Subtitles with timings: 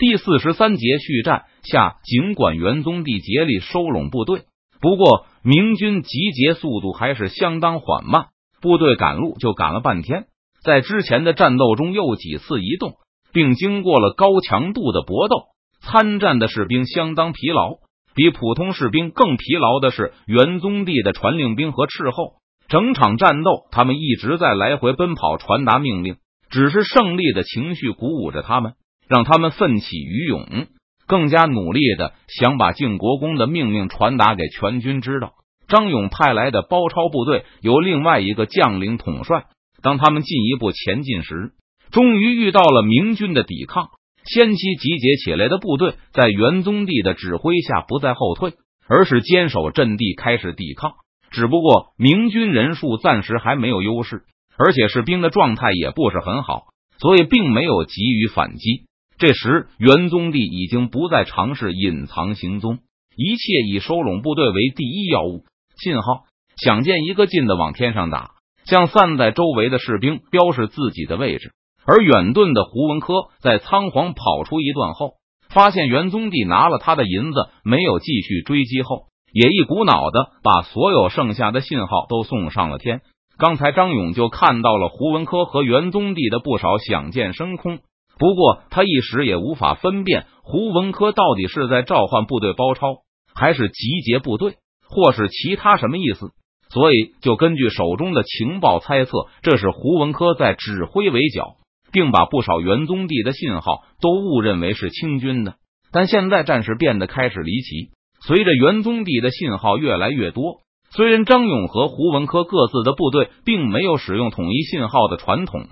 [0.00, 4.44] 第四十三节续战下，尽管元宗帝竭力收拢部队，
[4.80, 8.28] 不过明军集结速度还是相当缓慢，
[8.62, 10.24] 部队赶路就赶了半天。
[10.64, 12.94] 在之前的战斗中又几次移动，
[13.34, 15.48] 并经过了高强度的搏斗，
[15.82, 17.74] 参战的士兵相当疲劳。
[18.14, 22.36] 比普通士兵更疲劳的是元宗帝的传令兵和斥候。
[22.68, 26.16] 整场战斗，他们一直在来回奔跑，传达命令。
[26.48, 28.72] 只是胜利的情绪鼓舞着他们，
[29.10, 30.68] 让他们奋起于勇，
[31.08, 35.32] 更加努力的想把靖国公的命令传达给全军知道。
[35.66, 39.46] 张勇派来的包抄部队由另外一个将领统帅。
[39.82, 41.50] 当他们进一步前进时，
[41.90, 43.88] 终于遇到了明军的抵抗。
[44.24, 48.52] 先期集结起来的部队，在元宗帝的指挥下，不再后退，
[48.86, 50.92] 而是坚守阵地，开始抵抗。
[51.32, 54.22] 只不过明军人数暂时还没有优势，
[54.56, 56.66] 而且士兵的状态也不是很好，
[56.98, 58.84] 所以并没有急于反击。
[59.20, 62.78] 这时，元宗帝已经不再尝试隐藏行踪，
[63.14, 65.44] 一切以收拢部队为第一要务。
[65.76, 66.24] 信号，
[66.56, 68.30] 想见一个劲的往天上打，
[68.64, 71.52] 向散在周围的士兵标示自己的位置。
[71.84, 73.12] 而远遁的胡文科
[73.42, 75.16] 在仓皇跑出一段后，
[75.50, 83.02] 发现元宗帝拿了他的银子，没有继续追击后，也一股脑的把所有剩下的信号都送上了天。
[83.36, 87.80] 刚才张勇就看到了胡文科和元宗帝的不少响箭升空，
[88.20, 92.98] 不过他一时也无法分辨胡文科到底是在召唤部队包抄，
[93.34, 94.54] 还是集结部队，
[94.88, 96.30] 或是其他什么意思，
[96.72, 101.56] 所以就根据手中的情报猜测，这是胡文科在指挥围剿。
[101.92, 105.56] 并把不少元宗帝的信号都误认为是清军的，
[105.90, 107.90] 但现在战事变得开始离奇。
[108.24, 115.66] 随着元宗帝的信号越来越多，虽然张勇和胡文科各自的部队并没有使用统一信号的传统，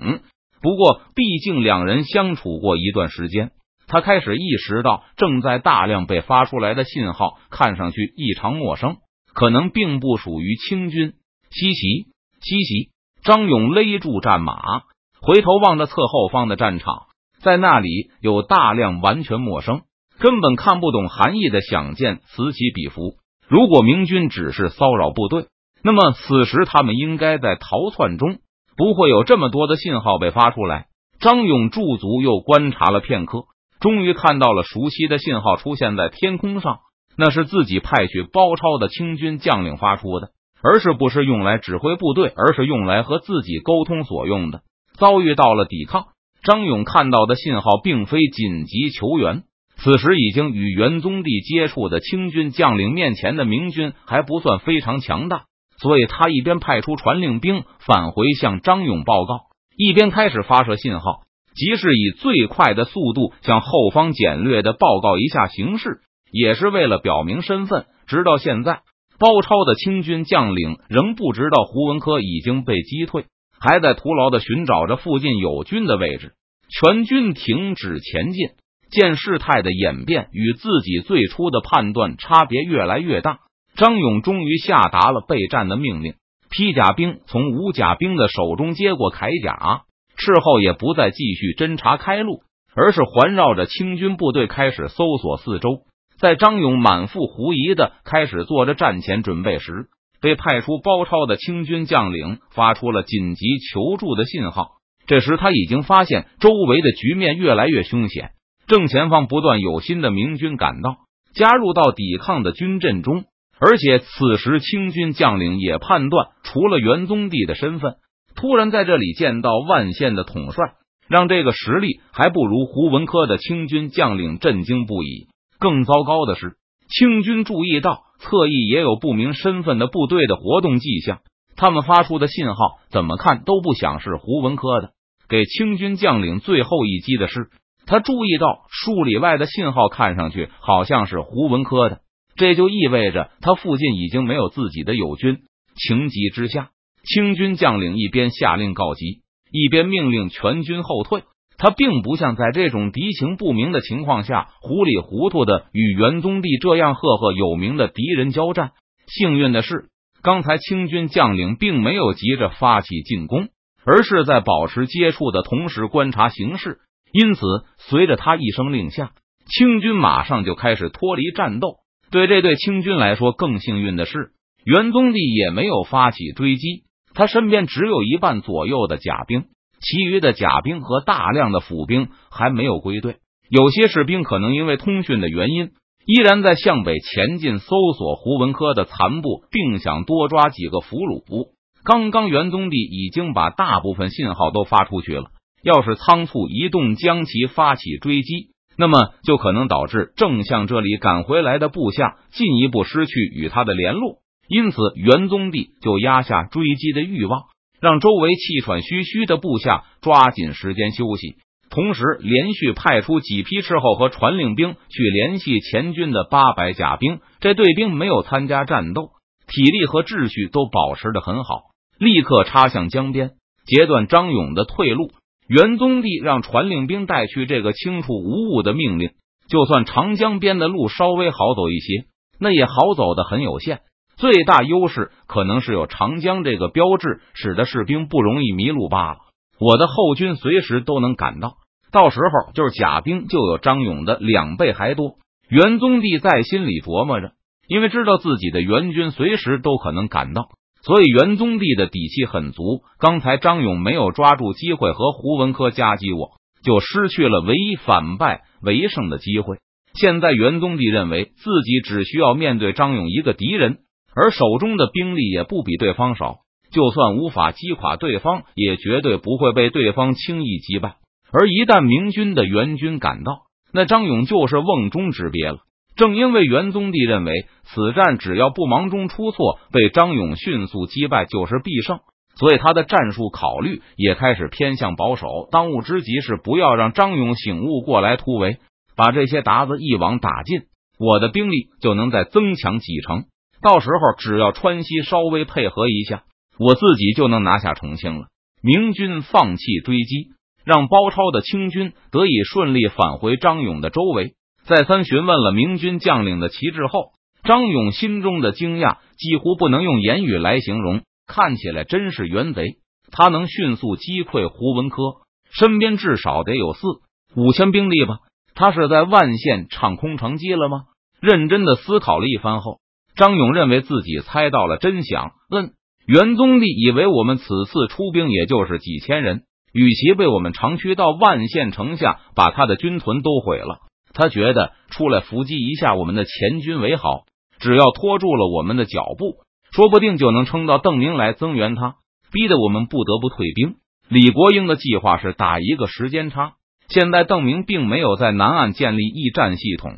[0.60, 3.52] 不过毕竟两人相处过一段时间，
[3.86, 8.96] 他开始意识到正在大量被发出来的信号看上去异常陌生，
[9.32, 11.14] 可能并不属于清军。
[11.50, 12.08] 西岐，
[12.40, 12.90] 西岐，
[13.22, 14.82] 张勇勒住战马。
[15.20, 17.06] 回头望着侧后方的战场，
[17.40, 17.88] 在那里
[18.20, 19.82] 有大量完全陌生、
[20.18, 23.16] 根本看不懂含义的响箭此起彼伏。
[23.48, 25.46] 如果明军只是骚扰部队，
[25.82, 28.38] 那么此时他们应该在逃窜中，
[28.78, 30.86] 不会有这么多的信号被发出来。
[31.20, 33.42] 张勇驻足又观察了片刻，
[33.80, 36.78] 终于看到了熟悉的信号出现在天空上。
[37.16, 40.28] 那是自己派去包抄的清军将领发出的，
[40.62, 44.60] 而是不是用来指挥部队，而是用来和自己沟通所用的。
[44.96, 46.04] 遭遇到了抵抗，
[46.44, 49.42] 张勇看到的信号并非紧急求援。
[49.78, 55.46] 此时已经与元宗帝接触的清军将领面前的明军还不算非常强大，
[55.80, 59.40] 所以他一边派出传令兵返回向张勇报告，
[59.76, 61.22] 一边开始发射信号，
[61.54, 66.00] 即是以最快的速度向后方简略的报告一下形势，
[66.32, 67.86] 也是为了表明身份。
[68.06, 68.80] 直到现在，
[69.18, 73.26] 包抄的清军将领仍不知道胡文科已经被击退。
[73.60, 76.32] 还在徒劳的寻找着附近友军的位置，
[76.70, 78.50] 全军停止前进。
[78.90, 83.40] 见事态的演变与自己最初的判断差别越来越大，
[83.78, 86.14] 张勇终于下达了备战的命令。
[86.50, 89.82] 披甲兵从武甲兵的手中接过铠甲，
[90.16, 92.42] 事后也不再继续侦查开路，
[92.74, 95.82] 而是环绕着清军部队开始搜索四周。
[96.18, 99.86] 在张勇满腹狐疑的开始做着战前准备时，
[100.20, 104.70] 被派出包抄的清军将领发出了紧急求助的信号。
[105.06, 108.30] 这时他已经发现周围的局面越来越凶险，
[108.66, 110.96] 正前方不断有新的明军赶到，
[111.32, 113.24] 加入到抵抗的军阵中。
[113.60, 117.94] 而且此时清军将领也判断，除了元宗帝的身份，
[118.34, 120.74] 突然在这里见到万县的统帅，
[121.08, 125.28] 让这个实力还不如胡文科的清军将领震惊不已。
[125.58, 126.56] 更糟糕的是，
[126.88, 128.06] 清军注意到。
[128.20, 131.20] 侧翼也有不明身份的部队的活动迹象，
[131.54, 132.56] 他们发出的信号
[132.90, 134.90] 怎么看都不像是胡文科的。
[135.28, 137.48] 给清军将领最后一击的是，
[137.86, 142.00] 他注意到数里外的信号看上去好像是胡文科的，
[142.38, 145.40] 这就意味着他附近已经没有自己的友军。
[145.76, 146.70] 情急之下，
[147.04, 149.20] 清军将领一边下令告急，
[149.52, 151.24] 一边命令全军后退。
[151.58, 158.70] 他并不像在这种敌情不明的情况下糊里糊涂的与元宗帝这样赫赫有名的敌人交战。
[159.08, 159.88] 幸运的是，
[160.22, 163.48] 刚才清军将领并没有急着发起进攻，
[163.84, 166.78] 而是在保持接触的同时观察形势。
[167.12, 167.40] 因此，
[167.78, 169.10] 随着他一声令下，
[169.46, 171.78] 清军马上就开始脱离战斗。
[172.10, 174.30] 对这对清军来说，更幸运的是，
[174.64, 176.84] 元宗帝也没有发起追击，
[177.14, 179.44] 他身边只有一半左右的甲兵。
[179.80, 183.18] 其余的甲兵和大量的府兵还没有归队，
[183.48, 185.70] 有些士兵可能因为通讯的原因，
[186.04, 191.50] 依然在向北前进，搜索胡文科的残部，并想多抓几个俘虏。
[191.84, 195.30] 刚刚元宗帝已经把大部分信号都发出去了，
[195.62, 198.48] 要是仓促移动，将其发起追击，
[198.78, 204.18] 那么就可能导致正向这里赶回来的部下进一步失去与他的联络。
[204.48, 207.42] 因此，元宗帝就压下追击的欲望，
[207.80, 211.36] 让周围气喘吁吁的部下抓紧时间休息，
[211.70, 217.18] 同时连续派出几批斥候和传令兵去联系前军的八百甲兵。
[217.40, 219.10] 这队兵没有参加战斗，
[219.48, 221.62] 体力和秩序都保持的很好。
[221.98, 223.32] 立刻插向江边，
[223.66, 225.10] 截断张勇的退路。
[225.48, 229.10] 元宗帝让传令兵带去这个清楚无误的命令。
[229.48, 232.04] 就算长江边的路稍微好走一些，
[232.38, 233.80] 那也好走的很有限。
[234.18, 239.18] 最大优势可能是有长江这个标志，使得士兵不容易迷路罢了。
[239.58, 241.54] 我的后军随时都能赶到，
[241.90, 245.14] 到时候就是甲兵就有张勇的两倍还多。
[245.48, 247.32] 元宗帝在心里琢磨着，
[247.68, 250.48] 因为知道自己的援军随时都可能赶到。
[250.88, 252.80] 所以元宗帝的底气很足。
[252.98, 256.30] 刚才张勇没有抓住机会和胡文科夹击，我
[256.64, 259.58] 就失去了唯一反败为胜的机会。
[259.92, 263.80] 现在元宗帝认为自己只需要面对张勇一个敌人，
[264.16, 266.38] 而手中的兵力也不比对方少。
[266.72, 270.96] 就算无法击垮对方，也绝对不会被对方轻易击败。
[271.30, 273.42] 而一旦明军的援军赶到，
[273.74, 275.58] 那张勇就是瓮中之鳖了。
[275.98, 277.32] 正因为元宗帝认为
[277.64, 281.98] 此战只要不忙中出错，被张勇迅速击败就是必胜，
[282.36, 285.26] 所以他的战术考虑也开始偏向保守。
[285.50, 288.58] 当务之急是不要让张勇醒悟过来突围，
[288.96, 290.60] 把这些鞑子一网打尽，
[291.00, 293.24] 我的兵力就能再增强几成。
[293.60, 296.22] 到时候只要川西稍微配合一下，
[296.60, 298.26] 我自己就能拿下重庆了。
[298.62, 300.28] 明军放弃追击，
[300.64, 304.34] 让包抄的清军得以顺利返回张勇的周围。
[304.68, 311.00] 再三询问了明军将领的旗帜后，张勇心中的惊讶几乎不能用言语来形容。
[311.26, 312.76] 看起来真是元贼，
[313.10, 315.02] 他能迅速击溃胡文科，
[315.50, 316.86] 身边至少得有四
[317.34, 318.18] 五千兵力吧？
[318.54, 320.82] 他是在万县唱空城计了吗？
[321.18, 322.78] 认真的思考了一番后，
[323.14, 325.32] 张勇认为自己猜到了真相。
[325.48, 325.72] 问
[326.06, 333.78] 元宗帝以为我们此次出兵也就是几千人，与其被我们长驱到万县城下，把他的军屯都毁了。
[334.18, 337.22] 他觉得出来伏击一下我们的前军为好，
[337.60, 339.36] 只要拖住了我们的脚步，
[339.70, 341.94] 说不定就能撑到邓明来增援他，
[342.32, 343.76] 逼得我们不得不退兵。
[344.08, 346.54] 李国英的计划是打一个时间差，
[346.88, 349.92] 现在邓明并没有在南岸建立驿站系统，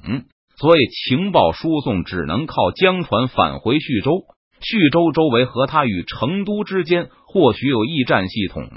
[0.58, 4.24] 所以情报输送只能靠江船返回徐州。
[4.60, 8.68] 徐州周围和他与成都之间或许有驿站系统，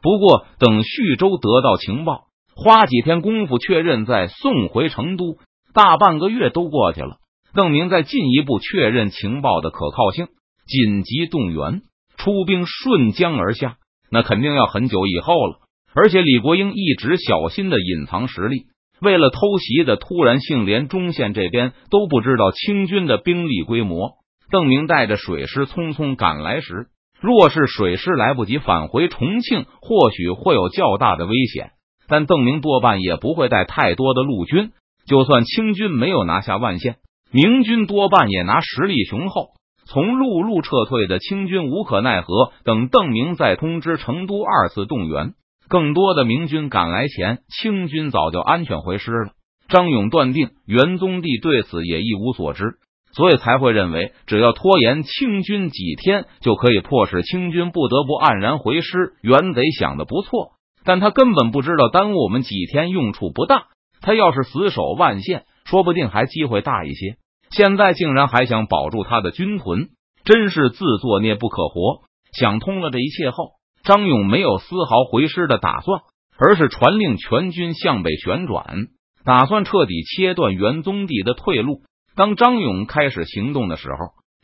[0.00, 2.27] 不过等徐州得到情报。
[2.60, 5.36] 花几天功夫确认，再送回成都，
[5.72, 7.18] 大半个月都过去了。
[7.54, 10.26] 邓明再进一步确认情报的可靠性，
[10.66, 11.82] 紧急动员
[12.16, 13.76] 出兵顺江而下，
[14.10, 15.58] 那肯定要很久以后了。
[15.94, 18.64] 而且李国英一直小心的隐藏实力，
[19.00, 24.14] 为了偷袭的突然性，连中线这边都不知道清军的兵力规模。
[24.50, 26.88] 邓明带着水师匆匆赶来时，
[27.20, 31.70] 若是水师来不及返回重庆，或许会有较大的危险。
[32.08, 34.72] 但邓明多半也不会带太多的陆军，
[35.06, 36.96] 就算清军没有拿下万县，
[37.30, 39.50] 明军多半也拿实力雄厚，
[39.86, 42.52] 从陆路撤退的清军无可奈何。
[42.64, 45.34] 等邓明再通知成都二次动员，
[45.68, 49.30] 更多的明军赶来前，清军早就安全回师了。
[49.68, 52.78] 张勇断定元宗帝对此也一无所知，
[53.12, 59.12] 所以才会认为只要拖延清军几天，就可以迫使清军不得不黯然回师。
[59.20, 60.52] 元贼想的不错。
[60.88, 63.66] 但他根本不知道耽误我们几天用处不大。
[64.00, 67.16] 他要是死守万县，说不定还机会大一些。
[67.50, 69.90] 现在竟然还想保住他的军屯，
[70.24, 72.04] 真是自作孽不可活。
[72.32, 73.50] 想通了这一切后，
[73.84, 76.00] 张勇没有丝毫回师的打算，
[76.38, 78.86] 而是传令全军向北旋转，
[79.26, 81.82] 打算彻底切断元宗帝的退路。
[82.16, 83.96] 当张勇开始行动的时候，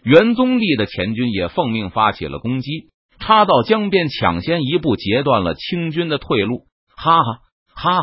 [0.03, 2.91] 元宗帝的前军也奉命发起了攻击。
[3.27, 6.65] 插到江边，抢先一步截断了清军的退路。
[6.95, 7.25] 哈哈
[7.75, 8.03] 哈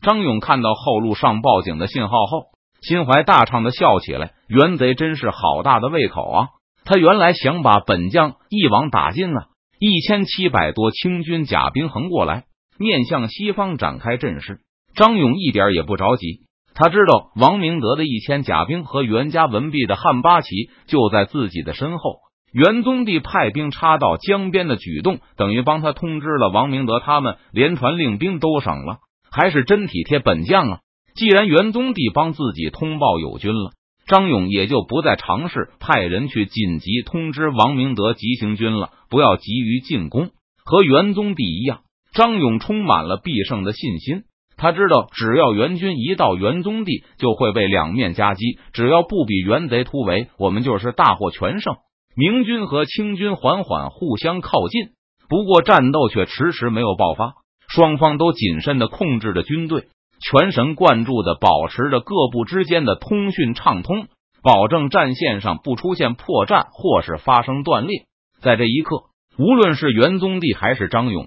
[0.00, 2.44] 张勇看到后路上报警的信号后，
[2.80, 4.30] 心怀大畅的笑起来。
[4.46, 6.48] 袁贼真是好大的胃口啊！
[6.84, 9.46] 他原来想把本将一网打尽啊。
[9.80, 12.44] 一千七百多清军甲兵横过来，
[12.78, 14.60] 面向西方展开阵势。
[14.94, 16.42] 张勇一点也不着急，
[16.74, 22.20] 他知道王明德的一千甲兵和袁家文弼的汉八旗就在自己的身后。
[22.52, 28.98] 元宗帝派兵插到江边的举动，等于帮他通知了王明德他们，连传令兵都省了，
[29.30, 30.80] 还是真体贴本将啊！
[31.14, 33.70] 既然元宗帝帮自己通报友军了，
[34.06, 38.90] 张勇也就不再尝试派人去紧急通知王明德急行军了。
[39.08, 40.30] 不要急于进攻，
[40.64, 44.22] 和元宗帝一样，张勇充满了必胜的信心。
[44.56, 48.58] 他知道，只要元军一到元宗帝，就会被两面夹击。
[48.72, 51.76] 只要不比元贼突围，我们就是大获全胜。
[52.16, 54.90] 明军和清军缓缓互相靠近，
[55.28, 57.34] 不过战斗却迟迟没有爆发。
[57.68, 59.84] 双方都谨慎的控制着军队，
[60.20, 64.08] 全神贯注的保持着各部之间的通讯畅通，
[64.42, 68.06] 保证战线上不出现破绽或是发生断裂。
[68.40, 69.04] 在这一刻，
[69.38, 71.26] 无论是元宗帝还是张勇。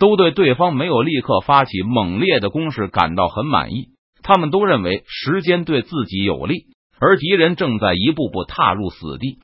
[0.00, 3.88] 都对对方没有立刻发起猛烈的攻势感到很满意，
[4.22, 6.66] 他们都认为时间对自己有利，
[7.00, 9.40] 而敌人正在一步步踏入死地。